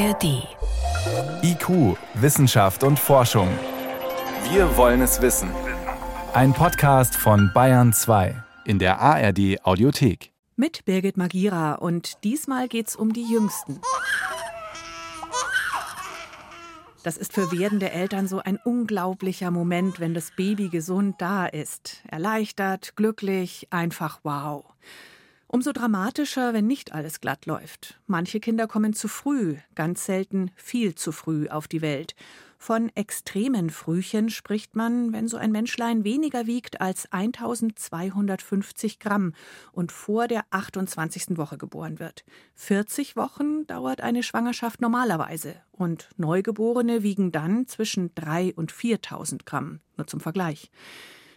ARD. 0.00 0.48
IQ, 1.42 1.98
Wissenschaft 2.14 2.84
und 2.84 2.98
Forschung. 2.98 3.48
Wir 4.50 4.74
wollen 4.78 5.02
es 5.02 5.20
wissen. 5.20 5.50
Ein 6.32 6.54
Podcast 6.54 7.14
von 7.14 7.50
Bayern 7.52 7.92
2 7.92 8.42
in 8.64 8.78
der 8.78 8.98
ARD 8.98 9.62
Audiothek. 9.62 10.32
Mit 10.56 10.86
Birgit 10.86 11.18
Magira 11.18 11.74
und 11.74 12.24
diesmal 12.24 12.66
geht's 12.68 12.96
um 12.96 13.12
die 13.12 13.30
Jüngsten. 13.30 13.82
Das 17.02 17.18
ist 17.18 17.34
für 17.34 17.52
werdende 17.52 17.90
Eltern 17.90 18.26
so 18.26 18.38
ein 18.38 18.56
unglaublicher 18.56 19.50
Moment, 19.50 20.00
wenn 20.00 20.14
das 20.14 20.32
Baby 20.34 20.70
gesund 20.70 21.16
da 21.18 21.44
ist. 21.44 22.02
Erleichtert, 22.08 22.96
glücklich, 22.96 23.68
einfach 23.70 24.20
wow. 24.22 24.64
Umso 25.52 25.72
dramatischer, 25.72 26.54
wenn 26.54 26.68
nicht 26.68 26.92
alles 26.92 27.20
glatt 27.20 27.44
läuft. 27.44 27.98
Manche 28.06 28.38
Kinder 28.38 28.68
kommen 28.68 28.92
zu 28.92 29.08
früh, 29.08 29.56
ganz 29.74 30.06
selten 30.06 30.52
viel 30.54 30.94
zu 30.94 31.10
früh 31.10 31.48
auf 31.48 31.66
die 31.66 31.82
Welt. 31.82 32.14
Von 32.56 32.88
extremen 32.94 33.70
Frühchen 33.70 34.30
spricht 34.30 34.76
man, 34.76 35.12
wenn 35.12 35.26
so 35.26 35.36
ein 35.36 35.50
Menschlein 35.50 36.04
weniger 36.04 36.46
wiegt 36.46 36.80
als 36.80 37.10
1250 37.10 39.00
Gramm 39.00 39.32
und 39.72 39.90
vor 39.90 40.28
der 40.28 40.44
28. 40.50 41.36
Woche 41.36 41.58
geboren 41.58 41.98
wird. 41.98 42.24
40 42.54 43.16
Wochen 43.16 43.66
dauert 43.66 44.02
eine 44.02 44.22
Schwangerschaft 44.22 44.80
normalerweise 44.80 45.56
und 45.72 46.10
Neugeborene 46.16 47.02
wiegen 47.02 47.32
dann 47.32 47.66
zwischen 47.66 48.14
3 48.14 48.54
und 48.54 48.70
4000 48.70 49.46
Gramm. 49.46 49.80
Nur 49.96 50.06
zum 50.06 50.20
Vergleich. 50.20 50.70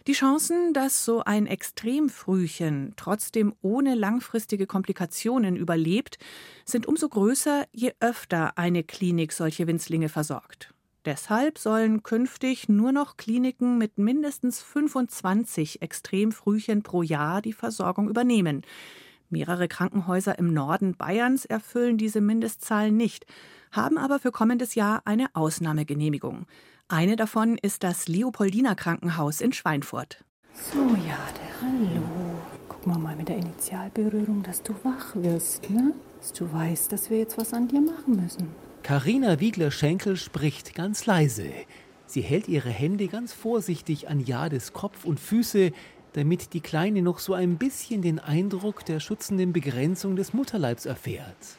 Die 0.06 0.12
Chancen, 0.12 0.74
dass 0.74 1.06
so 1.06 1.24
ein 1.24 1.46
Extremfrühchen 1.46 2.92
trotzdem 2.96 3.54
ohne 3.62 3.94
langfristige 3.94 4.66
Komplikationen 4.66 5.56
überlebt, 5.56 6.18
sind 6.66 6.86
umso 6.86 7.08
größer, 7.08 7.64
je 7.72 7.94
öfter 8.00 8.58
eine 8.58 8.84
Klinik 8.84 9.32
solche 9.32 9.66
Winzlinge 9.66 10.10
versorgt. 10.10 10.74
Deshalb 11.06 11.56
sollen 11.56 12.02
künftig 12.02 12.68
nur 12.68 12.92
noch 12.92 13.16
Kliniken 13.16 13.78
mit 13.78 13.96
mindestens 13.96 14.62
25 14.62 15.80
Extremfrühchen 15.80 16.82
pro 16.82 17.02
Jahr 17.02 17.40
die 17.40 17.54
Versorgung 17.54 18.10
übernehmen. 18.10 18.60
Mehrere 19.30 19.68
Krankenhäuser 19.68 20.38
im 20.38 20.52
Norden 20.52 20.96
Bayerns 20.96 21.46
erfüllen 21.46 21.96
diese 21.96 22.20
Mindestzahl 22.20 22.92
nicht, 22.92 23.24
haben 23.72 23.96
aber 23.96 24.18
für 24.18 24.32
kommendes 24.32 24.74
Jahr 24.74 25.00
eine 25.06 25.34
Ausnahmegenehmigung. 25.34 26.46
Eine 26.88 27.16
davon 27.16 27.56
ist 27.62 27.82
das 27.82 28.08
Leopoldiner 28.08 28.74
Krankenhaus 28.74 29.40
in 29.40 29.54
Schweinfurt. 29.54 30.22
So, 30.52 30.80
ja, 30.80 31.18
der 31.32 31.62
Hallo. 31.62 32.02
Guck 32.68 32.86
mal 32.86 32.98
mal 32.98 33.16
mit 33.16 33.30
der 33.30 33.38
Initialberührung, 33.38 34.42
dass 34.42 34.62
du 34.62 34.74
wach 34.82 35.14
wirst, 35.14 35.70
ne? 35.70 35.94
Dass 36.20 36.34
du 36.34 36.52
weißt, 36.52 36.92
dass 36.92 37.08
wir 37.08 37.18
jetzt 37.18 37.38
was 37.38 37.54
an 37.54 37.68
dir 37.68 37.80
machen 37.80 38.22
müssen. 38.22 38.48
Karina 38.82 39.40
Wiegler-Schenkel 39.40 40.18
spricht 40.18 40.74
ganz 40.74 41.06
leise. 41.06 41.50
Sie 42.04 42.20
hält 42.20 42.48
ihre 42.48 42.68
Hände 42.68 43.08
ganz 43.08 43.32
vorsichtig 43.32 44.08
an 44.08 44.20
Jades 44.20 44.74
Kopf 44.74 45.06
und 45.06 45.18
Füße, 45.18 45.72
damit 46.12 46.52
die 46.52 46.60
Kleine 46.60 47.00
noch 47.00 47.18
so 47.18 47.32
ein 47.32 47.56
bisschen 47.56 48.02
den 48.02 48.18
Eindruck 48.18 48.84
der 48.84 49.00
schützenden 49.00 49.54
Begrenzung 49.54 50.16
des 50.16 50.34
Mutterleibs 50.34 50.84
erfährt. 50.84 51.56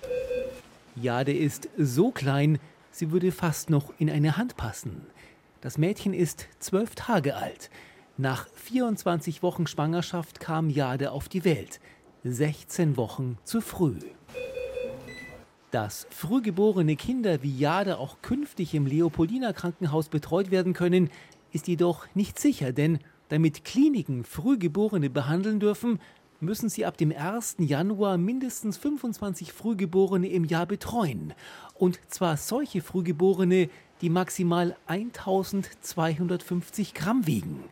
Jade 0.95 1.33
ist 1.33 1.67
so 1.77 2.11
klein, 2.11 2.59
sie 2.95 3.11
würde 3.11 3.31
fast 3.31 3.69
noch 3.69 3.93
in 3.99 4.09
eine 4.09 4.37
Hand 4.37 4.55
passen. 4.55 5.05
Das 5.59 5.77
Mädchen 5.77 6.13
ist 6.13 6.47
zwölf 6.59 6.95
Tage 6.95 7.35
alt. 7.35 7.69
Nach 8.17 8.47
24 8.47 9.43
Wochen 9.43 9.67
Schwangerschaft 9.67 10.39
kam 10.39 10.69
Jade 10.69 11.11
auf 11.11 11.27
die 11.27 11.43
Welt. 11.43 11.81
16 12.23 12.95
Wochen 12.95 13.37
zu 13.43 13.59
früh. 13.59 13.99
Dass 15.71 16.07
frühgeborene 16.09 16.95
Kinder 16.95 17.43
wie 17.43 17.57
Jade 17.57 17.97
auch 17.97 18.21
künftig 18.21 18.73
im 18.73 18.85
Leopoldiner 18.85 19.51
Krankenhaus 19.51 20.07
betreut 20.07 20.49
werden 20.49 20.71
können, 20.71 21.09
ist 21.51 21.67
jedoch 21.67 22.07
nicht 22.15 22.39
sicher, 22.39 22.71
denn 22.71 22.99
damit 23.27 23.65
Kliniken 23.65 24.23
Frühgeborene 24.23 25.09
behandeln 25.09 25.59
dürfen, 25.59 25.99
müssen 26.39 26.69
sie 26.69 26.85
ab 26.85 26.97
dem 26.97 27.13
1. 27.15 27.57
Januar 27.59 28.17
mindestens 28.17 28.77
25 28.77 29.53
Frühgeborene 29.53 30.27
im 30.27 30.45
Jahr 30.45 30.65
betreuen. 30.65 31.33
Und 31.73 31.99
zwar 32.07 32.37
solche 32.37 32.81
Frühgeborene, 32.81 33.69
die 34.01 34.09
maximal 34.09 34.75
1250 34.87 36.93
Gramm 36.93 37.27
wiegen. 37.27 37.63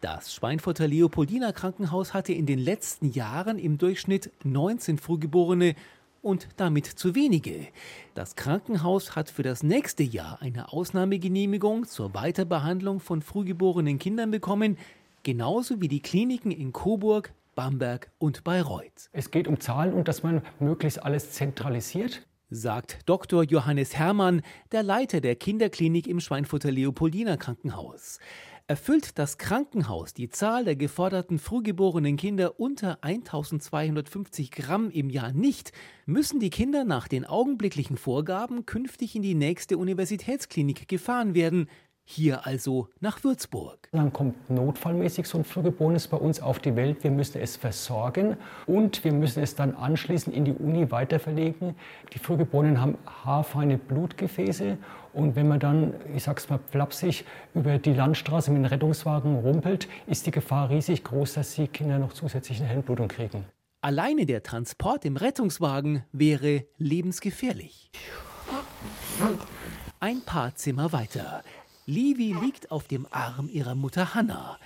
Das 0.00 0.32
Schweinfurter 0.32 0.86
Leopoldiner 0.86 1.52
Krankenhaus 1.52 2.14
hatte 2.14 2.32
in 2.32 2.46
den 2.46 2.60
letzten 2.60 3.10
Jahren 3.10 3.58
im 3.58 3.78
Durchschnitt 3.78 4.30
19 4.44 4.98
Frühgeborene 4.98 5.74
und 6.22 6.48
damit 6.56 6.86
zu 6.86 7.14
wenige. 7.14 7.68
Das 8.14 8.36
Krankenhaus 8.36 9.16
hat 9.16 9.30
für 9.30 9.42
das 9.42 9.62
nächste 9.62 10.02
Jahr 10.02 10.40
eine 10.40 10.72
Ausnahmegenehmigung 10.72 11.86
zur 11.86 12.14
Weiterbehandlung 12.14 13.00
von 13.00 13.22
frühgeborenen 13.22 13.98
Kindern 13.98 14.30
bekommen, 14.30 14.78
genauso 15.22 15.80
wie 15.80 15.88
die 15.88 16.00
Kliniken 16.00 16.50
in 16.50 16.72
Coburg, 16.72 17.32
Bamberg 17.58 18.12
und 18.18 18.44
Bayreuth. 18.44 19.10
Es 19.10 19.32
geht 19.32 19.48
um 19.48 19.58
Zahlen 19.58 19.92
und 19.92 20.06
dass 20.06 20.22
man 20.22 20.42
möglichst 20.60 21.02
alles 21.02 21.32
zentralisiert 21.32 22.24
sagt 22.50 23.00
Dr. 23.06 23.42
Johannes 23.42 23.96
Hermann, 23.96 24.42
der 24.70 24.84
Leiter 24.84 25.20
der 25.20 25.34
Kinderklinik 25.34 26.06
im 26.06 26.20
Schweinfurter 26.20 26.70
Leopoldiner 26.70 27.36
Krankenhaus. 27.36 28.20
Erfüllt 28.68 29.18
das 29.18 29.38
Krankenhaus 29.38 30.14
die 30.14 30.28
Zahl 30.28 30.64
der 30.64 30.76
geforderten 30.76 31.38
frühgeborenen 31.38 32.16
Kinder 32.16 32.60
unter 32.60 33.02
1250 33.02 34.50
Gramm 34.50 34.90
im 34.90 35.10
Jahr 35.10 35.32
nicht, 35.32 35.72
müssen 36.06 36.38
die 36.38 36.50
Kinder 36.50 36.84
nach 36.84 37.08
den 37.08 37.24
augenblicklichen 37.24 37.96
Vorgaben 37.96 38.66
künftig 38.66 39.16
in 39.16 39.22
die 39.22 39.34
nächste 39.34 39.78
Universitätsklinik 39.78 40.86
gefahren 40.86 41.34
werden, 41.34 41.68
hier 42.10 42.46
also 42.46 42.88
nach 43.00 43.22
Würzburg. 43.22 43.90
Dann 43.92 44.14
kommt 44.14 44.48
notfallmäßig 44.48 45.26
so 45.26 45.36
ein 45.36 45.44
Frühgeborenes 45.44 46.08
bei 46.08 46.16
uns 46.16 46.40
auf 46.40 46.58
die 46.58 46.74
Welt. 46.74 47.04
Wir 47.04 47.10
müssen 47.10 47.38
es 47.42 47.56
versorgen 47.56 48.38
und 48.66 49.04
wir 49.04 49.12
müssen 49.12 49.42
es 49.42 49.54
dann 49.54 49.74
anschließend 49.74 50.34
in 50.34 50.46
die 50.46 50.52
Uni 50.52 50.90
weiterverlegen. 50.90 51.74
Die 52.14 52.18
Frühgeborenen 52.18 52.80
haben 52.80 52.96
haarfeine 53.24 53.76
Blutgefäße 53.76 54.78
und 55.12 55.36
wenn 55.36 55.48
man 55.48 55.60
dann, 55.60 55.92
ich 56.14 56.22
sag's 56.22 56.48
mal 56.48 56.58
flapsig, 56.70 57.26
über 57.52 57.76
die 57.76 57.92
Landstraße 57.92 58.50
mit 58.52 58.62
dem 58.62 58.64
Rettungswagen 58.64 59.36
rumpelt, 59.40 59.86
ist 60.06 60.26
die 60.26 60.30
Gefahr 60.30 60.70
riesig 60.70 61.04
groß, 61.04 61.34
dass 61.34 61.56
die 61.56 61.68
Kinder 61.68 61.98
noch 61.98 62.14
zusätzliche 62.14 62.64
Hirnblutung 62.64 63.08
kriegen. 63.08 63.44
Alleine 63.82 64.24
der 64.24 64.42
Transport 64.42 65.04
im 65.04 65.18
Rettungswagen 65.18 66.04
wäre 66.12 66.64
lebensgefährlich. 66.78 67.90
Ein 70.00 70.20
paar 70.22 70.54
Zimmer 70.54 70.92
weiter. 70.92 71.42
Livi 71.88 72.36
liegt 72.38 72.70
auf 72.70 72.86
dem 72.86 73.06
Arm 73.10 73.48
ihrer 73.50 73.74
Mutter 73.74 74.14
Hanna. 74.14 74.58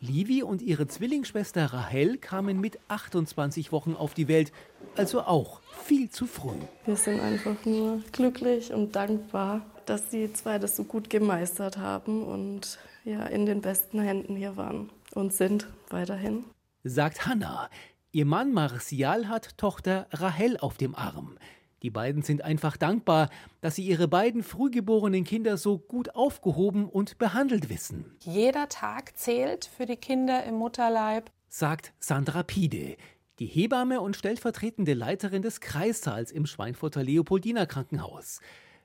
Livi 0.00 0.42
und 0.42 0.62
ihre 0.62 0.86
Zwillingsschwester 0.86 1.74
Rahel 1.74 2.16
kamen 2.16 2.58
mit 2.58 2.78
28 2.88 3.70
Wochen 3.70 3.94
auf 3.94 4.14
die 4.14 4.28
Welt, 4.28 4.50
also 4.96 5.20
auch 5.20 5.60
viel 5.84 6.08
zu 6.08 6.24
früh. 6.24 6.56
Wir 6.86 6.96
sind 6.96 7.20
einfach 7.20 7.66
nur 7.66 8.00
glücklich 8.12 8.72
und 8.72 8.96
dankbar, 8.96 9.60
dass 9.84 10.08
die 10.08 10.32
zwei 10.32 10.58
das 10.58 10.74
so 10.74 10.84
gut 10.84 11.10
gemeistert 11.10 11.76
haben 11.76 12.24
und 12.24 12.78
ja 13.04 13.26
in 13.26 13.44
den 13.44 13.60
besten 13.60 14.00
Händen 14.00 14.34
hier 14.34 14.56
waren 14.56 14.88
und 15.12 15.34
sind 15.34 15.66
weiterhin. 15.90 16.44
Sagt 16.82 17.26
Hanna. 17.26 17.68
Ihr 18.10 18.24
Mann 18.24 18.54
Martial 18.54 19.28
hat 19.28 19.58
Tochter 19.58 20.06
Rahel 20.12 20.56
auf 20.56 20.78
dem 20.78 20.94
Arm. 20.94 21.36
Die 21.82 21.90
beiden 21.90 22.22
sind 22.22 22.42
einfach 22.42 22.76
dankbar, 22.76 23.30
dass 23.60 23.76
sie 23.76 23.86
ihre 23.86 24.06
beiden 24.06 24.42
frühgeborenen 24.42 25.24
Kinder 25.24 25.56
so 25.56 25.78
gut 25.78 26.14
aufgehoben 26.14 26.86
und 26.86 27.18
behandelt 27.18 27.70
wissen. 27.70 28.16
Jeder 28.20 28.68
Tag 28.68 29.16
zählt 29.16 29.64
für 29.64 29.86
die 29.86 29.96
Kinder 29.96 30.44
im 30.44 30.56
Mutterleib, 30.56 31.30
sagt 31.48 31.92
Sandra 31.98 32.42
Pide, 32.42 32.96
die 33.38 33.46
Hebamme 33.46 34.02
und 34.02 34.16
stellvertretende 34.16 34.92
Leiterin 34.92 35.40
des 35.40 35.60
Kreissaals 35.60 36.30
im 36.30 36.44
Schweinfurter 36.44 37.02
Leopoldiner 37.02 37.66
Krankenhaus. 37.66 38.40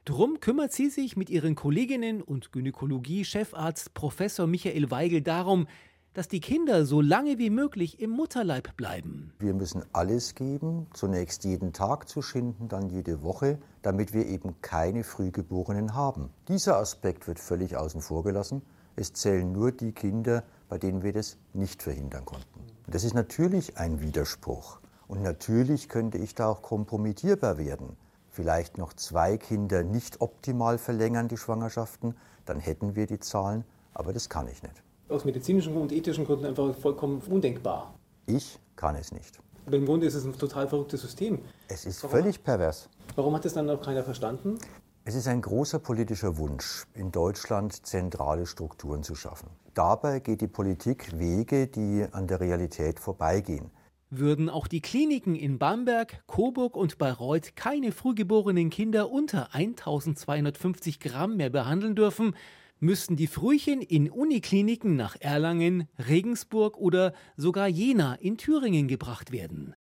Drum 0.06 0.40
kümmert 0.40 0.72
sie 0.72 0.90
sich 0.90 1.18
mit 1.18 1.30
ihren 1.30 1.56
Kolleginnen 1.56 2.22
und 2.22 2.52
Gynäkologie-Chefarzt 2.52 3.94
Professor 3.94 4.48
Michael 4.48 4.92
Weigel 4.92 5.22
darum, 5.22 5.68
dass 6.16 6.30
die 6.30 6.40
Kinder 6.40 6.86
so 6.86 7.02
lange 7.02 7.38
wie 7.40 7.50
möglich 7.50 8.00
im 8.00 8.12
Mutterleib 8.12 8.78
bleiben. 8.78 9.34
Wir 9.38 9.54
müssen 9.54 9.84
alles 9.92 10.34
geben, 10.34 10.88
zunächst 10.94 11.44
jeden 11.44 11.74
Tag 11.74 12.08
zu 12.08 12.22
schinden, 12.22 12.70
dann 12.70 12.90
jede 12.90 13.22
Woche, 13.22 13.60
damit 13.82 14.14
wir 14.14 14.26
eben 14.26 14.56
keine 14.62 15.04
Frühgeborenen 15.04 15.94
haben. 15.94 16.30
Dieser 16.48 16.78
Aspekt 16.78 17.28
wird 17.28 17.38
völlig 17.38 17.76
außen 17.76 18.00
vor 18.00 18.24
gelassen. 18.24 18.62
Es 18.96 19.12
zählen 19.12 19.52
nur 19.52 19.74
die 19.74 19.92
Kinder, 19.92 20.44
bei 20.70 20.78
denen 20.78 21.04
wir 21.04 21.12
das 21.12 21.36
nicht 21.54 21.84
verhindern 21.84 22.24
konnten. 22.24 22.62
Das 22.88 23.04
ist 23.04 23.14
natürlich 23.14 23.78
ein 23.78 24.00
Widerspruch. 24.00 24.80
Und 25.10 25.22
natürlich 25.22 25.90
könnte 25.90 26.18
ich 26.18 26.34
da 26.34 26.48
auch 26.48 26.62
kompromittierbar 26.62 27.58
werden. 27.58 27.98
Vielleicht 28.30 28.78
noch 28.78 28.94
zwei 28.94 29.36
Kinder 29.38 29.84
nicht 29.84 30.22
optimal 30.22 30.78
verlängern 30.78 31.28
die 31.28 31.38
Schwangerschaften, 31.38 32.16
dann 32.46 32.62
hätten 32.62 32.96
wir 32.96 33.06
die 33.06 33.20
Zahlen, 33.20 33.66
aber 33.94 34.14
das 34.14 34.30
kann 34.30 34.48
ich 34.48 34.64
nicht 34.64 34.85
aus 35.10 35.26
medizinischen 35.26 35.76
und 35.76 35.92
ethischen 35.92 36.26
Gründen 36.26 36.46
einfach 36.46 36.74
vollkommen 36.76 37.22
undenkbar. 37.30 37.94
Ich 38.26 38.60
kann 38.76 38.96
es 38.96 39.12
nicht. 39.12 39.40
Aber 39.66 39.78
im 39.78 39.86
Grunde 39.86 40.06
ist 40.06 40.16
es 40.16 40.26
ein 40.26 40.38
total 40.38 40.68
verrücktes 40.68 41.02
System. 41.02 41.40
Es 41.68 41.86
ist 41.86 42.04
Warum 42.04 42.18
völlig 42.18 42.44
pervers. 42.44 42.90
Warum 43.16 43.34
hat 43.36 43.46
es 43.46 43.54
dann 43.54 43.66
noch 43.66 43.82
keiner 43.82 44.04
verstanden? 44.04 44.58
Es 45.06 45.16
ist 45.16 45.28
ein 45.28 45.42
großer 45.42 45.80
politischer 45.80 46.38
Wunsch, 46.38 46.86
in 46.94 47.12
Deutschland 47.12 47.86
zentrale 47.86 48.48
Strukturen 48.48 49.04
zu 49.04 49.14
schaffen. 49.16 49.50
Dabei 49.76 50.20
geht 50.20 50.42
die 50.42 50.48
Politik 50.48 51.20
Wege, 51.20 51.68
die 51.68 52.06
an 52.12 52.28
der 52.28 52.40
Realität 52.40 53.00
vorbeigehen. 53.00 53.70
Würden 54.10 54.50
auch 54.50 54.68
die 54.68 54.82
Kliniken 54.82 55.36
in 55.36 55.60
Bamberg, 55.60 56.24
Coburg 56.28 56.78
und 56.78 56.98
Bayreuth 56.98 57.56
keine 57.56 57.92
frühgeborenen 57.92 58.70
Kinder 58.70 59.12
unter 59.12 59.54
1250 59.54 61.00
Gramm 61.00 61.38
mehr 61.38 61.50
behandeln 61.50 61.96
dürfen, 61.96 62.36
müssten 62.86 63.16
die 63.16 63.28
Frühchen 63.28 63.82
in 63.82 64.10
Unikliniken 64.10 64.96
nach 64.96 65.16
Erlangen, 65.20 65.90
Regensburg 66.08 66.78
oder 66.78 67.14
sogar 67.36 67.68
Jena 67.68 68.16
in 68.16 68.38
Thüringen 68.38 68.88
gebracht 68.88 69.32
werden. 69.32 69.74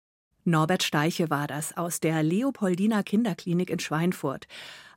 Norbert 0.46 0.82
Steiche 0.82 1.30
war 1.30 1.46
das 1.46 1.74
aus 1.74 2.00
der 2.00 2.22
Leopoldina 2.22 3.02
Kinderklinik 3.02 3.70
in 3.70 3.78
Schweinfurt. 3.78 4.46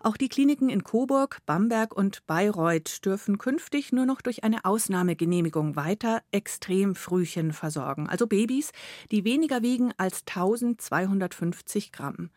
Auch 0.01 0.17
die 0.17 0.27
Kliniken 0.27 0.67
in 0.67 0.83
Coburg, 0.83 1.39
Bamberg 1.45 1.95
und 1.95 2.25
Bayreuth 2.27 3.05
dürfen 3.05 3.37
künftig 3.37 3.93
nur 3.93 4.05
noch 4.05 4.21
durch 4.21 4.43
eine 4.43 4.65
Ausnahmegenehmigung 4.65 5.77
weiter 5.77 6.21
Extremfrühchen 6.31 7.53
versorgen, 7.53 8.09
also 8.09 8.27
Babys, 8.27 8.71
die 9.09 9.23
weniger 9.23 9.61
wiegen 9.61 9.93
als 9.97 10.23
1250 10.27 11.93
Gramm. 11.93 12.29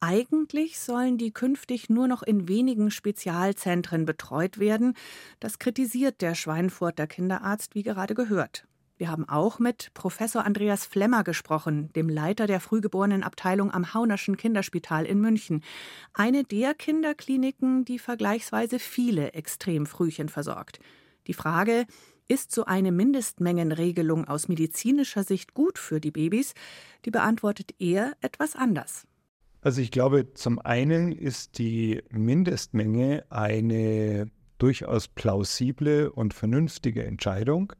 Eigentlich 0.00 0.78
sollen 0.78 1.18
die 1.18 1.32
künftig 1.32 1.88
nur 1.88 2.06
noch 2.06 2.22
in 2.22 2.48
wenigen 2.48 2.90
Spezialzentren 2.90 4.04
betreut 4.04 4.58
werden. 4.58 4.94
Das 5.40 5.58
kritisiert 5.58 6.20
der 6.20 6.34
Schweinfurter 6.34 7.06
Kinderarzt, 7.06 7.74
wie 7.74 7.82
gerade 7.82 8.14
gehört. 8.14 8.66
Wir 8.98 9.10
haben 9.10 9.28
auch 9.28 9.58
mit 9.58 9.90
Professor 9.92 10.44
Andreas 10.44 10.86
Flemmer 10.86 11.22
gesprochen, 11.22 11.92
dem 11.94 12.08
Leiter 12.08 12.46
der 12.46 12.60
Frühgeborenenabteilung 12.60 13.70
am 13.70 13.92
Haunerschen 13.92 14.38
Kinderspital 14.38 15.04
in 15.04 15.20
München. 15.20 15.62
Eine 16.14 16.44
der 16.44 16.72
Kinderkliniken, 16.72 17.84
die 17.84 17.98
vergleichsweise 17.98 18.78
viele 18.78 19.34
Extremfrühchen 19.34 20.30
versorgt. 20.30 20.80
Die 21.26 21.34
Frage, 21.34 21.86
ist 22.28 22.52
so 22.52 22.64
eine 22.64 22.90
Mindestmengenregelung 22.90 24.26
aus 24.26 24.48
medizinischer 24.48 25.22
Sicht 25.22 25.54
gut 25.54 25.78
für 25.78 26.00
die 26.00 26.10
Babys? 26.10 26.54
Die 27.04 27.10
beantwortet 27.10 27.74
er 27.78 28.16
etwas 28.20 28.56
anders. 28.56 29.06
Also 29.66 29.80
ich 29.80 29.90
glaube, 29.90 30.32
zum 30.32 30.60
einen 30.60 31.10
ist 31.10 31.58
die 31.58 32.00
Mindestmenge 32.10 33.24
eine 33.30 34.30
durchaus 34.58 35.08
plausible 35.08 36.12
und 36.12 36.34
vernünftige 36.34 37.02
Entscheidung. 37.02 37.72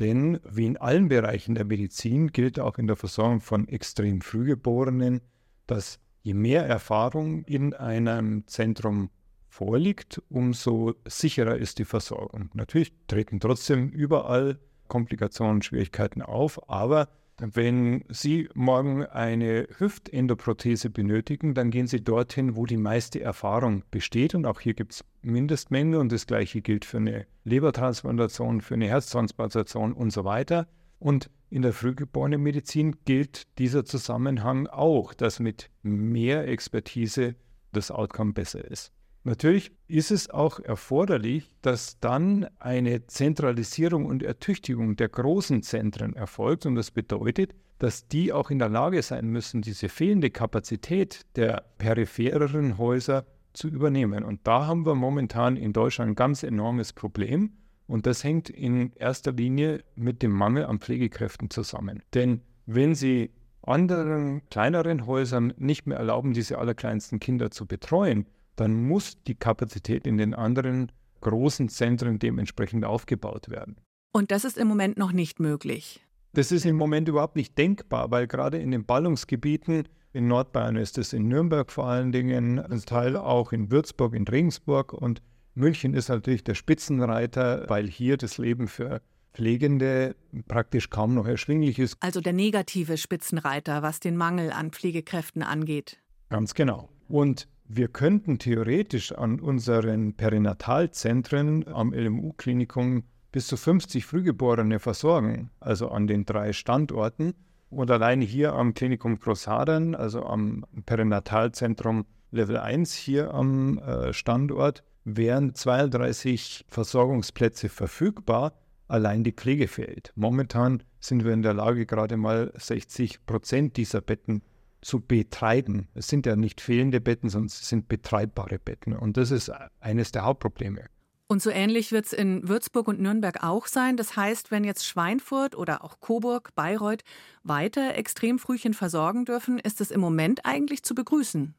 Denn 0.00 0.40
wie 0.42 0.66
in 0.66 0.76
allen 0.78 1.06
Bereichen 1.06 1.54
der 1.54 1.64
Medizin 1.64 2.32
gilt 2.32 2.58
auch 2.58 2.76
in 2.76 2.88
der 2.88 2.96
Versorgung 2.96 3.40
von 3.40 3.68
extrem 3.68 4.20
Frühgeborenen, 4.20 5.20
dass 5.68 6.00
je 6.22 6.34
mehr 6.34 6.66
Erfahrung 6.66 7.44
in 7.44 7.72
einem 7.72 8.44
Zentrum 8.48 9.08
vorliegt, 9.46 10.20
umso 10.30 10.96
sicherer 11.06 11.56
ist 11.56 11.78
die 11.78 11.84
Versorgung. 11.84 12.50
Natürlich 12.54 12.92
treten 13.06 13.38
trotzdem 13.38 13.90
überall 13.90 14.58
Komplikationen, 14.88 15.62
Schwierigkeiten 15.62 16.20
auf, 16.20 16.68
aber 16.68 17.06
wenn 17.40 18.04
Sie 18.08 18.48
morgen 18.54 19.04
eine 19.04 19.68
Hüftendoprothese 19.78 20.90
benötigen, 20.90 21.54
dann 21.54 21.70
gehen 21.70 21.86
Sie 21.86 22.02
dorthin, 22.02 22.56
wo 22.56 22.66
die 22.66 22.76
meiste 22.76 23.20
Erfahrung 23.20 23.84
besteht. 23.90 24.34
Und 24.34 24.44
auch 24.44 24.60
hier 24.60 24.74
gibt 24.74 24.94
es 24.94 25.04
Mindestmenge 25.22 26.00
und 26.00 26.10
das 26.10 26.26
gleiche 26.26 26.62
gilt 26.62 26.84
für 26.84 26.96
eine 26.96 27.26
Lebertransplantation, 27.44 28.60
für 28.60 28.74
eine 28.74 28.88
Herztransplantation 28.88 29.92
und 29.92 30.12
so 30.12 30.24
weiter. 30.24 30.66
Und 30.98 31.30
in 31.48 31.62
der 31.62 31.72
frühgeborenen 31.72 32.42
Medizin 32.42 32.96
gilt 33.04 33.46
dieser 33.58 33.84
Zusammenhang 33.84 34.66
auch, 34.66 35.14
dass 35.14 35.38
mit 35.38 35.70
mehr 35.82 36.48
Expertise 36.48 37.36
das 37.72 37.90
Outcome 37.90 38.32
besser 38.32 38.64
ist. 38.64 38.92
Natürlich 39.28 39.72
ist 39.88 40.10
es 40.10 40.30
auch 40.30 40.58
erforderlich, 40.58 41.50
dass 41.60 42.00
dann 42.00 42.46
eine 42.58 43.06
Zentralisierung 43.08 44.06
und 44.06 44.22
Ertüchtigung 44.22 44.96
der 44.96 45.10
großen 45.10 45.62
Zentren 45.62 46.16
erfolgt. 46.16 46.64
Und 46.64 46.76
das 46.76 46.90
bedeutet, 46.90 47.54
dass 47.78 48.08
die 48.08 48.32
auch 48.32 48.50
in 48.50 48.58
der 48.58 48.70
Lage 48.70 49.02
sein 49.02 49.28
müssen, 49.28 49.60
diese 49.60 49.90
fehlende 49.90 50.30
Kapazität 50.30 51.26
der 51.36 51.62
periphereren 51.76 52.78
Häuser 52.78 53.26
zu 53.52 53.68
übernehmen. 53.68 54.24
Und 54.24 54.46
da 54.46 54.66
haben 54.66 54.86
wir 54.86 54.94
momentan 54.94 55.58
in 55.58 55.74
Deutschland 55.74 56.12
ein 56.12 56.16
ganz 56.16 56.42
enormes 56.42 56.94
Problem. 56.94 57.52
Und 57.86 58.06
das 58.06 58.24
hängt 58.24 58.48
in 58.48 58.94
erster 58.94 59.32
Linie 59.32 59.84
mit 59.94 60.22
dem 60.22 60.32
Mangel 60.32 60.64
an 60.64 60.78
Pflegekräften 60.78 61.50
zusammen. 61.50 62.02
Denn 62.14 62.40
wenn 62.64 62.94
Sie 62.94 63.30
anderen 63.60 64.40
kleineren 64.48 65.04
Häusern 65.04 65.52
nicht 65.58 65.86
mehr 65.86 65.98
erlauben, 65.98 66.32
diese 66.32 66.56
allerkleinsten 66.56 67.20
Kinder 67.20 67.50
zu 67.50 67.66
betreuen, 67.66 68.24
dann 68.60 68.86
muss 68.86 69.22
die 69.24 69.34
Kapazität 69.34 70.06
in 70.06 70.18
den 70.18 70.34
anderen 70.34 70.92
großen 71.20 71.68
Zentren 71.68 72.18
dementsprechend 72.18 72.84
aufgebaut 72.84 73.48
werden. 73.48 73.76
Und 74.12 74.30
das 74.30 74.44
ist 74.44 74.58
im 74.58 74.68
Moment 74.68 74.96
noch 74.96 75.12
nicht 75.12 75.40
möglich. 75.40 76.00
Das 76.32 76.52
ist 76.52 76.66
im 76.66 76.76
Moment 76.76 77.08
überhaupt 77.08 77.36
nicht 77.36 77.56
denkbar, 77.56 78.10
weil 78.10 78.26
gerade 78.26 78.58
in 78.58 78.70
den 78.70 78.84
Ballungsgebieten, 78.84 79.88
in 80.12 80.28
Nordbayern 80.28 80.76
ist 80.76 80.98
es 80.98 81.12
in 81.12 81.28
Nürnberg 81.28 81.70
vor 81.70 81.86
allen 81.86 82.12
Dingen, 82.12 82.58
ein 82.58 82.80
Teil 82.82 83.16
auch 83.16 83.52
in 83.52 83.70
Würzburg, 83.70 84.14
in 84.14 84.26
Regensburg 84.26 84.92
und 84.92 85.22
München 85.54 85.94
ist 85.94 86.08
natürlich 86.08 86.44
der 86.44 86.54
Spitzenreiter, 86.54 87.64
weil 87.68 87.88
hier 87.88 88.16
das 88.16 88.38
Leben 88.38 88.68
für 88.68 89.02
Pflegende 89.34 90.14
praktisch 90.46 90.88
kaum 90.88 91.14
noch 91.14 91.26
erschwinglich 91.26 91.78
ist. 91.78 91.96
Also 92.00 92.20
der 92.20 92.32
negative 92.32 92.96
Spitzenreiter, 92.96 93.82
was 93.82 94.00
den 94.00 94.16
Mangel 94.16 94.52
an 94.52 94.70
Pflegekräften 94.70 95.42
angeht. 95.42 95.98
Ganz 96.28 96.54
genau. 96.54 96.88
Und 97.08 97.48
wir 97.68 97.88
könnten 97.88 98.38
theoretisch 98.38 99.12
an 99.12 99.40
unseren 99.40 100.14
Perinatalzentren 100.14 101.68
am 101.68 101.92
LMU-Klinikum 101.92 103.04
bis 103.30 103.46
zu 103.46 103.58
50 103.58 104.06
Frühgeborene 104.06 104.78
versorgen, 104.78 105.50
also 105.60 105.90
an 105.90 106.06
den 106.06 106.24
drei 106.24 106.54
Standorten. 106.54 107.34
Und 107.68 107.90
allein 107.90 108.22
hier 108.22 108.54
am 108.54 108.72
Klinikum 108.72 109.18
Großhadern, 109.18 109.94
also 109.94 110.24
am 110.24 110.64
Perinatalzentrum 110.86 112.06
Level 112.30 112.56
1 112.56 112.94
hier 112.94 113.34
am 113.34 113.78
äh, 113.78 114.14
Standort, 114.14 114.82
wären 115.04 115.54
32 115.54 116.64
Versorgungsplätze 116.68 117.68
verfügbar, 117.68 118.54
allein 118.88 119.24
die 119.24 119.32
Pflege 119.32 119.68
fehlt. 119.68 120.12
Momentan 120.16 120.82
sind 121.00 121.24
wir 121.26 121.34
in 121.34 121.42
der 121.42 121.52
Lage, 121.52 121.84
gerade 121.84 122.16
mal 122.16 122.50
60 122.56 123.26
Prozent 123.26 123.76
dieser 123.76 124.00
Betten 124.00 124.42
zu 124.80 125.00
betreiben. 125.00 125.88
Es 125.94 126.08
sind 126.08 126.26
ja 126.26 126.36
nicht 126.36 126.60
fehlende 126.60 127.00
Betten, 127.00 127.28
sondern 127.28 127.46
es 127.46 127.68
sind 127.68 127.88
betreibbare 127.88 128.58
Betten. 128.58 128.94
Und 128.94 129.16
das 129.16 129.30
ist 129.30 129.50
eines 129.80 130.12
der 130.12 130.24
Hauptprobleme. 130.24 130.86
Und 131.30 131.42
so 131.42 131.50
ähnlich 131.50 131.92
wird 131.92 132.06
es 132.06 132.14
in 132.14 132.48
Würzburg 132.48 132.88
und 132.88 133.00
Nürnberg 133.00 133.42
auch 133.44 133.66
sein. 133.66 133.98
Das 133.98 134.16
heißt, 134.16 134.50
wenn 134.50 134.64
jetzt 134.64 134.86
Schweinfurt 134.86 135.56
oder 135.56 135.84
auch 135.84 136.00
Coburg, 136.00 136.54
Bayreuth 136.54 137.02
weiter 137.42 137.96
Extremfrühchen 137.96 138.72
versorgen 138.72 139.26
dürfen, 139.26 139.58
ist 139.58 139.82
es 139.82 139.90
im 139.90 140.00
Moment 140.00 140.46
eigentlich 140.46 140.82
zu 140.82 140.94
begrüßen. 140.94 141.54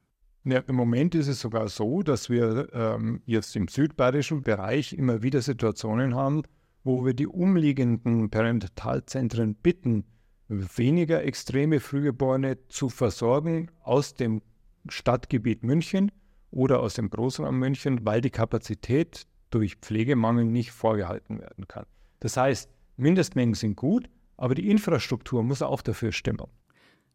Ja, 0.46 0.60
Im 0.68 0.76
Moment 0.76 1.14
ist 1.14 1.28
es 1.28 1.42
sogar 1.42 1.68
so, 1.68 2.02
dass 2.02 2.30
wir 2.30 2.70
ähm, 2.74 3.22
jetzt 3.26 3.56
im 3.56 3.68
südbayerischen 3.68 4.42
Bereich 4.42 4.94
immer 4.94 5.22
wieder 5.22 5.42
Situationen 5.42 6.16
haben, 6.16 6.42
wo 6.84 7.06
wir 7.06 7.14
die 7.14 7.28
umliegenden 7.28 8.32
Pränatalzentren 8.32 9.54
bitten, 9.54 10.06
weniger 10.50 11.24
extreme 11.24 11.80
Frühgeborene 11.80 12.58
zu 12.68 12.90
versorgen 12.90 13.70
aus 13.84 14.16
dem 14.16 14.42
Stadtgebiet 14.88 15.64
München 15.64 16.12
oder 16.52 16.80
aus 16.80 16.96
dem 16.96 17.10
Großraum 17.10 17.58
München, 17.58 18.06
weil 18.06 18.22
die 18.22 18.32
Kapazität 18.32 19.28
durch 19.52 19.76
Pflegemangel 19.76 20.46
nicht 20.46 20.72
vorgehalten 20.72 21.40
werden 21.40 21.68
kann. 21.68 21.86
Das 22.20 22.36
heißt, 22.36 22.70
Mindestmengen 22.98 23.54
sind 23.56 23.76
gut, 23.76 24.10
aber 24.38 24.56
die 24.56 24.70
Infrastruktur 24.70 25.44
muss 25.44 25.62
auch 25.62 25.82
dafür 25.82 26.12
stimmen. 26.12 26.48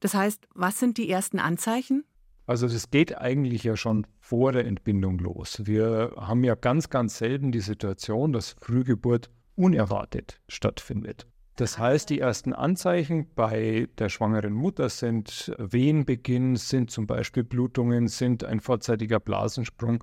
Das 0.00 0.14
heißt, 0.14 0.46
was 0.54 0.78
sind 0.78 0.98
die 0.98 1.10
ersten 1.10 1.38
Anzeichen? 1.38 2.04
Also 2.46 2.66
es 2.66 2.90
geht 2.90 3.16
eigentlich 3.16 3.64
ja 3.64 3.76
schon 3.76 4.06
vor 4.20 4.52
der 4.52 4.66
Entbindung 4.66 5.18
los. 5.18 5.62
Wir 5.64 6.12
haben 6.16 6.44
ja 6.44 6.54
ganz, 6.54 6.90
ganz 6.90 7.18
selten 7.18 7.52
die 7.52 7.60
Situation, 7.60 8.32
dass 8.32 8.56
Frühgeburt 8.60 9.30
unerwartet 9.56 10.40
stattfindet. 10.48 11.26
Das 11.56 11.78
heißt, 11.78 12.10
die 12.10 12.18
ersten 12.18 12.52
Anzeichen 12.52 13.28
bei 13.36 13.88
der 13.98 14.08
schwangeren 14.08 14.52
Mutter 14.52 14.88
sind 14.88 15.54
Wehenbeginn, 15.58 16.56
sind 16.56 16.90
zum 16.90 17.06
Beispiel 17.06 17.44
Blutungen, 17.44 18.08
sind 18.08 18.42
ein 18.42 18.58
vorzeitiger 18.58 19.20
Blasensprung 19.20 20.02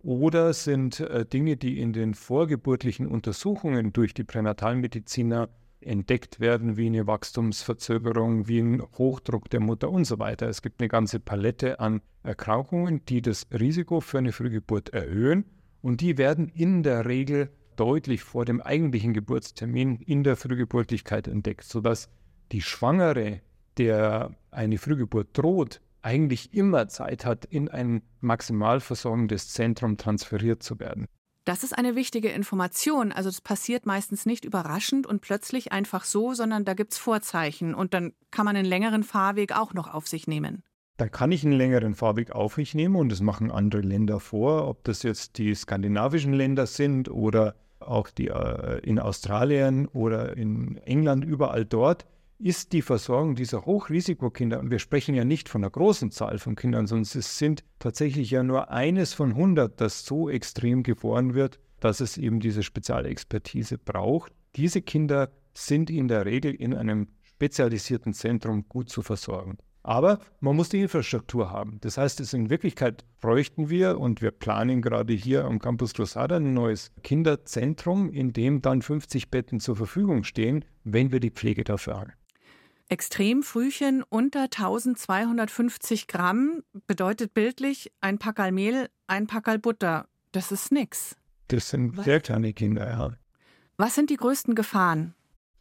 oder 0.00 0.52
sind 0.52 0.98
äh, 1.00 1.24
Dinge, 1.24 1.56
die 1.56 1.80
in 1.80 1.92
den 1.92 2.14
vorgeburtlichen 2.14 3.06
Untersuchungen 3.06 3.92
durch 3.92 4.12
die 4.12 4.24
Pränatalmediziner 4.24 5.48
entdeckt 5.80 6.40
werden, 6.40 6.76
wie 6.76 6.86
eine 6.86 7.06
Wachstumsverzögerung, 7.06 8.48
wie 8.48 8.58
ein 8.58 8.82
Hochdruck 8.98 9.48
der 9.50 9.60
Mutter 9.60 9.90
und 9.90 10.04
so 10.04 10.18
weiter. 10.18 10.48
Es 10.48 10.62
gibt 10.62 10.80
eine 10.80 10.88
ganze 10.88 11.20
Palette 11.20 11.78
an 11.78 12.00
Erkrankungen, 12.24 13.04
die 13.04 13.22
das 13.22 13.46
Risiko 13.52 14.00
für 14.00 14.18
eine 14.18 14.32
Frühgeburt 14.32 14.88
erhöhen 14.90 15.44
und 15.80 16.00
die 16.00 16.18
werden 16.18 16.48
in 16.48 16.82
der 16.82 17.06
Regel 17.06 17.50
deutlich 17.78 18.22
vor 18.22 18.44
dem 18.44 18.60
eigentlichen 18.60 19.14
Geburtstermin 19.14 19.96
in 19.96 20.24
der 20.24 20.36
Frühgeburtlichkeit 20.36 21.28
entdeckt, 21.28 21.64
sodass 21.64 22.08
die 22.52 22.62
Schwangere, 22.62 23.40
der 23.76 24.34
eine 24.50 24.78
Frühgeburt 24.78 25.28
droht, 25.32 25.80
eigentlich 26.02 26.54
immer 26.54 26.88
Zeit 26.88 27.24
hat, 27.24 27.44
in 27.44 27.68
ein 27.68 28.02
maximal 28.20 28.80
versorgendes 28.80 29.48
Zentrum 29.52 29.96
transferiert 29.96 30.62
zu 30.62 30.78
werden. 30.80 31.06
Das 31.44 31.64
ist 31.64 31.76
eine 31.76 31.94
wichtige 31.94 32.28
Information. 32.28 33.10
Also 33.10 33.30
es 33.30 33.40
passiert 33.40 33.86
meistens 33.86 34.26
nicht 34.26 34.44
überraschend 34.44 35.06
und 35.06 35.22
plötzlich 35.22 35.72
einfach 35.72 36.04
so, 36.04 36.34
sondern 36.34 36.64
da 36.64 36.74
gibt 36.74 36.92
es 36.92 36.98
Vorzeichen 36.98 37.74
und 37.74 37.94
dann 37.94 38.12
kann 38.30 38.44
man 38.44 38.56
einen 38.56 38.66
längeren 38.66 39.02
Fahrweg 39.02 39.56
auch 39.56 39.72
noch 39.72 39.92
auf 39.92 40.06
sich 40.06 40.26
nehmen. 40.26 40.62
Dann 40.98 41.10
kann 41.10 41.32
ich 41.32 41.44
einen 41.44 41.54
längeren 41.54 41.94
Fahrweg 41.94 42.32
auf 42.32 42.56
mich 42.56 42.74
nehmen 42.74 42.96
und 42.96 43.08
das 43.08 43.22
machen 43.22 43.50
andere 43.50 43.82
Länder 43.82 44.20
vor, 44.20 44.68
ob 44.68 44.84
das 44.84 45.04
jetzt 45.04 45.38
die 45.38 45.54
skandinavischen 45.54 46.32
Länder 46.32 46.66
sind 46.66 47.08
oder 47.08 47.54
auch 47.80 48.10
die 48.10 48.28
äh, 48.28 48.78
in 48.80 48.98
Australien 48.98 49.86
oder 49.88 50.36
in 50.36 50.78
England, 50.78 51.24
überall 51.24 51.64
dort 51.64 52.06
ist 52.38 52.72
die 52.72 52.82
Versorgung 52.82 53.34
dieser 53.34 53.66
Hochrisikokinder, 53.66 54.60
und 54.60 54.70
wir 54.70 54.78
sprechen 54.78 55.14
ja 55.14 55.24
nicht 55.24 55.48
von 55.48 55.62
einer 55.62 55.70
großen 55.70 56.12
Zahl 56.12 56.38
von 56.38 56.54
Kindern, 56.54 56.86
sondern 56.86 57.02
es 57.02 57.38
sind 57.38 57.64
tatsächlich 57.80 58.30
ja 58.30 58.44
nur 58.44 58.70
eines 58.70 59.12
von 59.12 59.30
100, 59.30 59.80
das 59.80 60.04
so 60.04 60.28
extrem 60.30 60.84
geboren 60.84 61.34
wird, 61.34 61.58
dass 61.80 62.00
es 62.00 62.16
eben 62.16 62.38
diese 62.38 62.62
Spezialexpertise 62.62 63.78
braucht. 63.78 64.32
Diese 64.54 64.82
Kinder 64.82 65.30
sind 65.52 65.90
in 65.90 66.06
der 66.06 66.26
Regel 66.26 66.54
in 66.54 66.74
einem 66.74 67.08
spezialisierten 67.24 68.14
Zentrum 68.14 68.68
gut 68.68 68.88
zu 68.88 69.02
versorgen. 69.02 69.58
Aber 69.88 70.18
man 70.40 70.54
muss 70.54 70.68
die 70.68 70.82
Infrastruktur 70.82 71.50
haben. 71.50 71.78
Das 71.80 71.96
heißt, 71.96 72.20
es 72.20 72.34
in 72.34 72.50
Wirklichkeit 72.50 73.06
bräuchten 73.22 73.70
wir, 73.70 73.98
und 73.98 74.20
wir 74.20 74.32
planen 74.32 74.82
gerade 74.82 75.14
hier 75.14 75.46
am 75.46 75.60
Campus 75.60 75.98
Rosada 75.98 76.36
ein 76.36 76.52
neues 76.52 76.92
Kinderzentrum, 77.02 78.10
in 78.10 78.34
dem 78.34 78.60
dann 78.60 78.82
50 78.82 79.30
Betten 79.30 79.60
zur 79.60 79.76
Verfügung 79.76 80.24
stehen, 80.24 80.62
wenn 80.84 81.10
wir 81.10 81.20
die 81.20 81.30
Pflege 81.30 81.64
dafür 81.64 82.00
haben. 82.00 82.12
Extremfrühchen 82.90 84.02
unter 84.02 84.42
1250 84.42 86.06
Gramm 86.06 86.64
bedeutet 86.86 87.32
bildlich 87.32 87.90
ein 88.02 88.18
Packerl 88.18 88.52
Mehl, 88.52 88.90
ein 89.06 89.26
Packerl 89.26 89.58
Butter. 89.58 90.06
Das 90.32 90.52
ist 90.52 90.70
nix. 90.70 91.16
Das 91.48 91.70
sind 91.70 91.96
Was? 91.96 92.04
sehr 92.04 92.20
kleine 92.20 92.52
Kinder, 92.52 92.86
ja. 92.86 93.12
Was 93.78 93.94
sind 93.94 94.10
die 94.10 94.18
größten 94.18 94.54
Gefahren? 94.54 95.14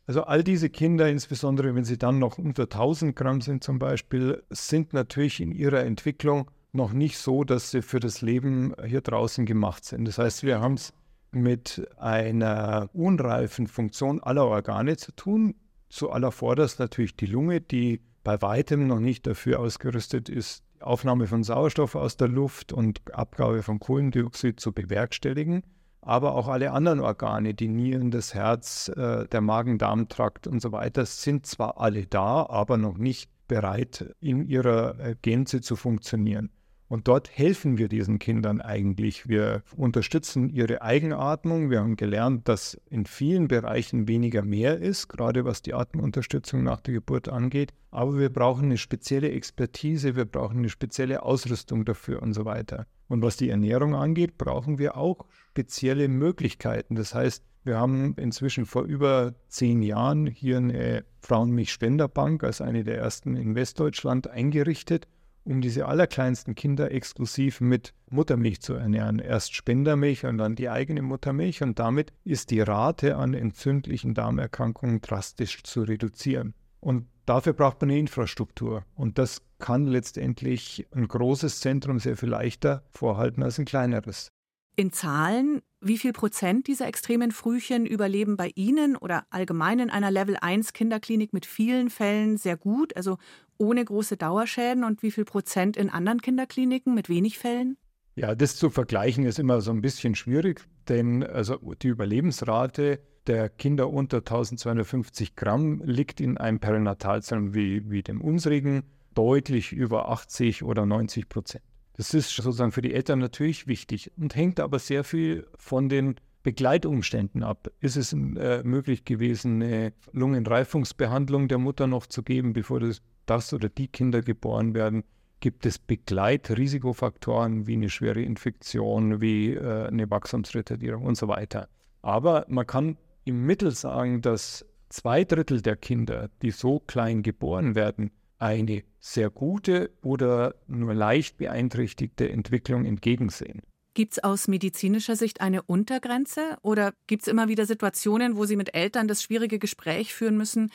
Also 0.08 0.24
all 0.24 0.42
diese 0.42 0.70
Kinder, 0.70 1.10
insbesondere 1.10 1.76
wenn 1.76 1.84
sie 1.84 1.98
dann 1.98 2.18
noch 2.18 2.38
unter 2.38 2.64
1000 2.64 3.14
Gramm 3.14 3.42
sind 3.42 3.64
zum 3.64 3.78
Beispiel, 3.78 4.42
sind 4.50 4.94
natürlich 4.94 5.42
in 5.42 5.52
ihrer 5.52 5.84
Entwicklung 5.84 6.50
noch 6.72 6.94
nicht 6.94 7.18
so, 7.18 7.44
dass 7.44 7.72
sie 7.72 7.82
für 7.82 8.00
das 8.00 8.22
Leben 8.22 8.74
hier 8.86 9.02
draußen 9.02 9.46
gemacht 9.46 9.84
sind. 9.84 10.08
Das 10.08 10.18
heißt, 10.18 10.44
wir 10.44 10.62
haben 10.62 10.76
es 10.76 10.94
mit 11.32 11.86
einer 11.98 12.90
unreifen 12.94 13.68
Funktion 13.68 14.22
aller 14.24 14.46
Organe 14.46 14.96
zu 14.96 15.12
tun, 15.12 15.56
zu 15.90 16.10
aller 16.10 16.32
Vorderst 16.32 16.80
natürlich 16.80 17.18
die 17.18 17.26
Lunge, 17.26 17.60
die 17.60 18.02
bei 18.24 18.42
weitem 18.42 18.88
noch 18.88 19.00
nicht 19.00 19.28
dafür 19.28 19.60
ausgerüstet 19.60 20.30
ist, 20.30 20.64
die 20.78 20.84
Aufnahme 20.84 21.28
von 21.28 21.44
Sauerstoff 21.44 21.96
aus 21.96 22.16
der 22.16 22.30
Luft 22.30 22.72
und 22.72 23.02
Abgabe 23.14 23.62
von 23.62 23.80
Kohlendioxid 23.80 24.60
zu 24.60 24.72
bewerkstelligen. 24.72 25.64
Aber 26.08 26.36
auch 26.36 26.48
alle 26.48 26.72
anderen 26.72 27.02
Organe, 27.02 27.54
die 27.54 27.68
Nieren, 27.68 28.12
das 28.12 28.34
Herz, 28.34 28.88
äh, 28.96 29.28
der 29.28 29.42
Magen-Darm-Trakt 29.42 30.48
und 30.48 30.62
so 30.62 30.72
weiter, 30.72 31.06
sind 31.06 31.46
zwar 31.46 31.82
alle 31.82 32.06
da, 32.06 32.46
aber 32.48 32.78
noch 32.78 32.98
nicht 32.98 33.30
bereit, 33.50 34.16
in 34.22 34.48
ihrer 34.48 34.98
äh, 35.02 35.16
Gänze 35.22 35.60
zu 35.60 35.76
funktionieren. 35.76 36.50
Und 36.90 37.10
dort 37.10 37.30
helfen 37.38 37.78
wir 37.78 37.90
diesen 37.90 38.18
Kindern 38.18 38.62
eigentlich. 38.62 39.28
Wir 39.28 39.62
unterstützen 39.76 40.50
ihre 40.50 40.82
Eigenatmung. 40.82 41.70
Wir 41.70 41.82
haben 41.82 41.98
gelernt, 41.98 42.48
dass 42.48 42.80
in 42.90 43.06
vielen 43.06 43.50
Bereichen 43.50 44.08
weniger 44.08 44.42
mehr 44.42 44.78
ist, 44.80 45.10
gerade 45.10 45.44
was 45.44 45.62
die 45.62 45.74
Atemunterstützung 45.74 46.64
nach 46.64 46.80
der 46.80 46.94
Geburt 46.94 47.28
angeht. 47.28 47.74
Aber 47.92 48.18
wir 48.18 48.30
brauchen 48.30 48.66
eine 48.66 48.78
spezielle 48.78 49.32
Expertise, 49.32 50.16
wir 50.16 50.26
brauchen 50.26 50.60
eine 50.60 50.70
spezielle 50.70 51.24
Ausrüstung 51.24 51.84
dafür 51.84 52.22
und 52.22 52.34
so 52.34 52.46
weiter. 52.46 52.88
Und 53.10 53.22
was 53.22 53.36
die 53.36 53.50
Ernährung 53.50 53.94
angeht, 53.94 54.38
brauchen 54.38 54.78
wir 54.78 54.96
auch 54.96 55.26
spezielle 55.52 56.08
Möglichkeiten. 56.08 56.96
Das 56.96 57.14
heißt, 57.14 57.44
wir 57.64 57.78
haben 57.78 58.16
inzwischen 58.16 58.66
vor 58.66 58.84
über 58.84 59.34
zehn 59.50 59.82
Jahren 59.82 60.26
hier 60.26 60.58
eine 60.58 61.04
Frauenmilchspenderbank 61.20 62.46
als 62.46 62.62
eine 62.62 62.86
der 62.86 62.98
ersten 62.98 63.36
in 63.36 63.56
Westdeutschland 63.56 64.30
eingerichtet 64.30 65.08
um 65.48 65.62
diese 65.62 65.86
allerkleinsten 65.86 66.56
Kinder 66.56 66.92
exklusiv 66.92 67.62
mit 67.62 67.94
Muttermilch 68.10 68.62
zu 68.62 68.74
ernähren. 68.74 69.20
Erst 69.20 69.56
Spendermilch 69.56 70.26
und 70.26 70.38
dann 70.38 70.56
die 70.56 70.70
eigene 70.70 71.02
Muttermilch 71.02 71.64
und 71.64 71.80
damit 71.80 72.12
ist 72.26 72.52
die 72.52 72.60
Rate 72.60 73.16
an 73.16 73.34
entzündlichen 73.34 74.14
Darmerkrankungen 74.14 75.02
drastisch 75.02 75.64
zu 75.64 75.84
reduzieren. 75.84 76.54
Und 76.82 77.08
dafür 77.26 77.54
braucht 77.54 77.82
man 77.82 77.90
eine 77.90 78.00
Infrastruktur 78.00 78.84
und 78.94 79.18
das 79.18 79.42
kann 79.58 79.88
letztendlich 79.88 80.86
ein 80.92 81.08
großes 81.08 81.62
Zentrum 81.62 82.00
sehr 82.00 82.18
viel 82.18 82.30
leichter 82.30 82.84
vorhalten 82.92 83.42
als 83.42 83.58
ein 83.58 83.66
kleineres. 83.66 84.30
In 84.76 84.92
Zahlen, 84.92 85.62
wie 85.82 85.98
viel 85.98 86.14
Prozent 86.14 86.68
dieser 86.68 86.88
extremen 86.88 87.32
Frühchen 87.32 87.86
überleben 87.86 88.36
bei 88.36 88.52
Ihnen 88.56 88.96
oder 88.96 89.26
allgemein 89.30 89.80
in 89.80 89.90
einer 89.90 90.12
Level 90.12 90.38
1 90.40 90.74
Kinderklinik 90.74 91.34
mit 91.34 91.46
vielen 91.46 91.90
Fällen 91.90 92.38
sehr 92.38 92.58
gut, 92.58 92.96
also 92.96 93.18
ohne 93.58 93.84
große 93.84 94.18
Dauerschäden 94.18 94.84
und 94.84 95.04
wie 95.04 95.12
viel 95.12 95.26
Prozent 95.26 95.78
in 95.78 95.90
anderen 95.90 96.22
Kinderkliniken 96.22 96.94
mit 96.94 97.10
wenig 97.10 97.38
Fällen? 97.38 97.78
Ja, 98.16 98.34
das 98.34 98.56
zu 98.56 98.70
vergleichen 98.70 99.26
ist 99.26 99.38
immer 99.38 99.62
so 99.62 99.72
ein 99.72 99.82
bisschen 99.82 100.16
schwierig, 100.16 100.62
denn 100.90 101.24
also 101.24 101.58
die 101.82 101.88
Überlebensrate 101.88 103.00
der 103.28 103.50
Kinder 103.50 103.90
unter 103.90 104.18
1250 104.18 105.36
Gramm 105.36 105.82
liegt 105.84 106.20
in 106.20 106.38
einem 106.38 106.60
Perinatalzentrum 106.60 107.54
wie, 107.54 107.90
wie 107.92 108.02
dem 108.02 108.22
unsrigen 108.22 108.84
deutlich 109.14 109.72
über 109.72 110.10
80 110.10 110.64
oder 110.64 110.86
90 110.86 111.30
Prozent. 111.30 111.64
Das 111.98 112.14
ist 112.14 112.30
sozusagen 112.30 112.72
für 112.72 112.84
die 112.84 112.94
Eltern 112.94 113.20
natürlich 113.20 113.68
wichtig 113.68 114.12
und 114.18 114.36
hängt 114.36 114.60
aber 114.60 114.78
sehr 114.78 115.04
viel 115.04 115.48
von 115.58 115.90
den 115.90 116.16
Begleitumständen 116.44 117.44
ab. 117.44 117.70
Ist 117.82 117.98
es 117.98 118.14
äh, 118.14 118.62
möglich 118.64 119.04
gewesen, 119.04 119.62
eine 119.62 119.94
Lungenreifungsbehandlung 120.14 121.48
der 121.48 121.58
Mutter 121.58 121.88
noch 121.88 122.06
zu 122.06 122.24
geben, 122.24 122.54
bevor 122.54 122.80
das, 122.80 123.02
das 123.26 123.52
oder 123.52 123.68
die 123.68 123.88
Kinder 123.88 124.22
geboren 124.22 124.76
werden? 124.76 125.04
Gibt 125.40 125.66
es 125.66 125.78
Begleitrisikofaktoren 125.80 127.68
wie 127.68 127.74
eine 127.74 127.90
schwere 127.90 128.22
Infektion, 128.22 129.20
wie 129.20 129.56
äh, 129.56 129.88
eine 129.88 130.10
Wachstumsretardierung 130.10 131.04
und 131.04 131.18
so 131.18 131.28
weiter? 131.28 131.68
Aber 132.02 132.46
man 132.48 132.66
kann 132.66 132.98
im 133.26 133.46
Mittel 133.46 133.72
sagen, 133.72 134.22
dass 134.22 134.66
zwei 134.90 135.26
Drittel 135.26 135.62
der 135.62 135.76
Kinder, 135.76 136.30
die 136.42 136.52
so 136.52 136.80
klein 136.80 137.24
geboren 137.24 137.76
werden, 137.76 138.12
eine 138.40 138.84
sehr 139.00 139.30
gute 139.30 139.92
oder 140.02 140.56
nur 140.68 140.94
leicht 140.94 141.38
beeinträchtigte 141.38 142.30
Entwicklung 142.30 142.86
entgegensehen. 142.86 143.62
Gibt 143.94 144.14
es 144.14 144.24
aus 144.24 144.48
medizinischer 144.48 145.16
Sicht 145.16 145.42
eine 145.42 145.64
Untergrenze 145.64 146.58
oder 146.62 146.94
gibt 147.08 147.24
es 147.24 147.28
immer 147.28 147.48
wieder 147.48 147.66
Situationen, 147.66 148.38
wo 148.38 148.46
Sie 148.46 148.56
mit 148.56 148.76
Eltern 148.76 149.08
das 149.08 149.24
schwierige 149.24 149.58
Gespräch 149.58 150.14
führen 150.14 150.38
müssen, 150.38 150.72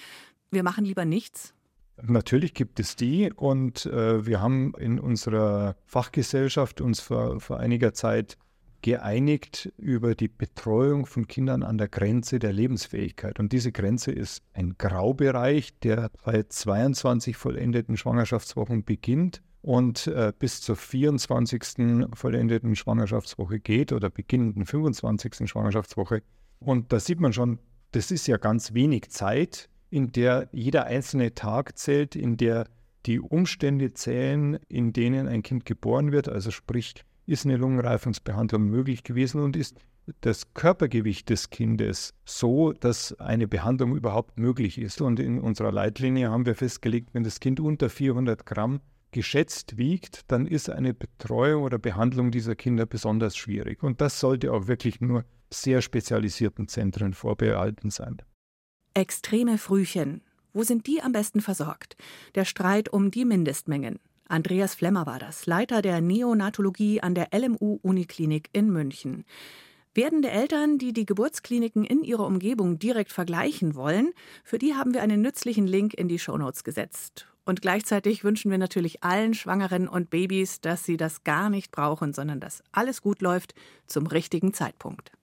wir 0.50 0.62
machen 0.62 0.84
lieber 0.84 1.04
nichts? 1.04 1.54
Natürlich 2.02 2.52
gibt 2.52 2.80
es 2.80 2.96
die 2.96 3.32
und 3.32 3.86
äh, 3.86 4.26
wir 4.26 4.40
haben 4.40 4.74
in 4.78 4.98
unserer 4.98 5.76
Fachgesellschaft 5.86 6.80
uns 6.80 7.00
vor, 7.00 7.40
vor 7.40 7.60
einiger 7.60 7.94
Zeit 7.94 8.38
geeinigt 8.82 9.72
über 9.78 10.14
die 10.14 10.28
Betreuung 10.28 11.06
von 11.06 11.26
Kindern 11.26 11.62
an 11.62 11.78
der 11.78 11.88
Grenze 11.88 12.38
der 12.38 12.52
Lebensfähigkeit. 12.52 13.40
Und 13.40 13.52
diese 13.52 13.72
Grenze 13.72 14.12
ist 14.12 14.42
ein 14.52 14.76
Graubereich, 14.76 15.78
der 15.80 16.10
bei 16.24 16.42
22 16.42 17.36
vollendeten 17.36 17.96
Schwangerschaftswochen 17.96 18.84
beginnt 18.84 19.40
und 19.62 20.08
äh, 20.08 20.32
bis 20.36 20.60
zur 20.60 20.76
24. 20.76 21.62
vollendeten 22.14 22.74
Schwangerschaftswoche 22.74 23.60
geht 23.60 23.92
oder 23.92 24.10
beginnenden 24.10 24.66
25. 24.66 25.48
Schwangerschaftswoche. 25.48 26.22
Und 26.58 26.92
da 26.92 27.00
sieht 27.00 27.20
man 27.20 27.32
schon, 27.32 27.60
das 27.92 28.10
ist 28.10 28.26
ja 28.26 28.36
ganz 28.36 28.74
wenig 28.74 29.10
Zeit, 29.10 29.68
in 29.90 30.10
der 30.10 30.48
jeder 30.52 30.86
einzelne 30.86 31.34
Tag 31.34 31.78
zählt, 31.78 32.16
in 32.16 32.36
der 32.36 32.66
die 33.06 33.20
Umstände 33.20 33.92
zählen, 33.92 34.58
in 34.68 34.92
denen 34.92 35.28
ein 35.28 35.42
Kind 35.42 35.64
geboren 35.64 36.12
wird, 36.12 36.28
also 36.28 36.50
sprich 36.50 37.04
ist 37.32 37.46
eine 37.46 37.56
Lungenreifungsbehandlung 37.56 38.64
möglich 38.64 39.02
gewesen 39.02 39.42
und 39.42 39.56
ist 39.56 39.78
das 40.20 40.52
Körpergewicht 40.54 41.30
des 41.30 41.50
Kindes 41.50 42.14
so, 42.24 42.72
dass 42.72 43.18
eine 43.20 43.48
Behandlung 43.48 43.96
überhaupt 43.96 44.38
möglich 44.38 44.78
ist. 44.78 45.00
Und 45.00 45.18
in 45.18 45.40
unserer 45.40 45.72
Leitlinie 45.72 46.30
haben 46.30 46.44
wir 46.44 46.54
festgelegt, 46.54 47.10
wenn 47.14 47.24
das 47.24 47.40
Kind 47.40 47.58
unter 47.58 47.88
400 47.88 48.44
Gramm 48.44 48.80
geschätzt 49.12 49.76
wiegt, 49.76 50.30
dann 50.30 50.46
ist 50.46 50.70
eine 50.70 50.94
Betreuung 50.94 51.62
oder 51.62 51.78
Behandlung 51.78 52.30
dieser 52.30 52.54
Kinder 52.54 52.86
besonders 52.86 53.36
schwierig. 53.36 53.82
Und 53.82 54.00
das 54.00 54.20
sollte 54.20 54.52
auch 54.52 54.66
wirklich 54.66 55.00
nur 55.00 55.24
sehr 55.50 55.82
spezialisierten 55.82 56.68
Zentren 56.68 57.14
vorbehalten 57.14 57.90
sein. 57.90 58.18
Extreme 58.94 59.58
Frühchen. 59.58 60.22
Wo 60.52 60.64
sind 60.64 60.86
die 60.86 61.00
am 61.00 61.12
besten 61.12 61.40
versorgt? 61.40 61.96
Der 62.34 62.44
Streit 62.44 62.90
um 62.90 63.10
die 63.10 63.24
Mindestmengen. 63.24 63.98
Andreas 64.32 64.74
Flemmer 64.74 65.04
war 65.04 65.18
das, 65.18 65.44
Leiter 65.44 65.82
der 65.82 66.00
Neonatologie 66.00 67.02
an 67.02 67.14
der 67.14 67.28
LMU 67.34 67.78
Uniklinik 67.82 68.48
in 68.54 68.70
München. 68.70 69.26
Werdende 69.92 70.30
Eltern, 70.30 70.78
die 70.78 70.94
die 70.94 71.04
Geburtskliniken 71.04 71.84
in 71.84 72.02
ihrer 72.02 72.24
Umgebung 72.24 72.78
direkt 72.78 73.12
vergleichen 73.12 73.74
wollen, 73.74 74.14
für 74.42 74.56
die 74.56 74.74
haben 74.74 74.94
wir 74.94 75.02
einen 75.02 75.20
nützlichen 75.20 75.66
Link 75.66 75.92
in 75.92 76.08
die 76.08 76.18
Shownotes 76.18 76.64
gesetzt. 76.64 77.26
Und 77.44 77.60
gleichzeitig 77.60 78.24
wünschen 78.24 78.50
wir 78.50 78.56
natürlich 78.56 79.04
allen 79.04 79.34
Schwangeren 79.34 79.86
und 79.86 80.08
Babys, 80.08 80.62
dass 80.62 80.84
sie 80.84 80.96
das 80.96 81.24
gar 81.24 81.50
nicht 81.50 81.70
brauchen, 81.70 82.14
sondern 82.14 82.40
dass 82.40 82.64
alles 82.72 83.02
gut 83.02 83.20
läuft 83.20 83.54
zum 83.86 84.06
richtigen 84.06 84.54
Zeitpunkt. 84.54 85.12